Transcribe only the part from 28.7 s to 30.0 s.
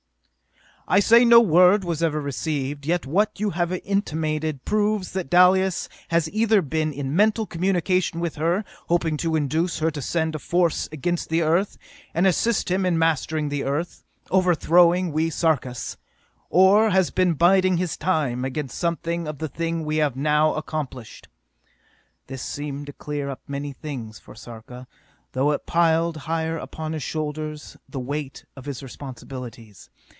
responsibilities.